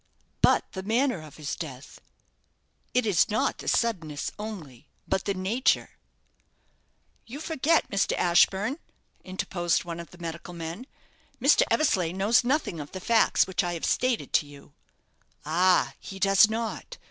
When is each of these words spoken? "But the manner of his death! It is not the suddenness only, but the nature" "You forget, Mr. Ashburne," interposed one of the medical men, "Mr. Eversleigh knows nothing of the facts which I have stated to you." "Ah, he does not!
"But 0.41 0.65
the 0.71 0.81
manner 0.81 1.21
of 1.21 1.37
his 1.37 1.55
death! 1.55 2.01
It 2.91 3.05
is 3.05 3.29
not 3.29 3.59
the 3.59 3.67
suddenness 3.67 4.31
only, 4.39 4.87
but 5.07 5.25
the 5.25 5.35
nature" 5.35 5.91
"You 7.27 7.39
forget, 7.39 7.87
Mr. 7.91 8.17
Ashburne," 8.17 8.79
interposed 9.23 9.83
one 9.83 9.99
of 9.99 10.09
the 10.09 10.17
medical 10.17 10.55
men, 10.55 10.87
"Mr. 11.39 11.61
Eversleigh 11.69 12.13
knows 12.13 12.43
nothing 12.43 12.79
of 12.79 12.93
the 12.93 12.99
facts 12.99 13.45
which 13.45 13.63
I 13.63 13.73
have 13.73 13.85
stated 13.85 14.33
to 14.33 14.47
you." 14.47 14.73
"Ah, 15.45 15.93
he 15.99 16.17
does 16.17 16.49
not! 16.49 16.97